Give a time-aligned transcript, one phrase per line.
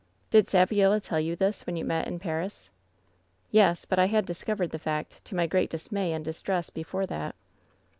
[0.31, 2.71] "^Did Saviola tell you this when you met in Paris V ^^
[3.51, 7.05] 'Yes, but I had discovered the fact, to my great dis may and distress, before
[7.05, 7.35] that.'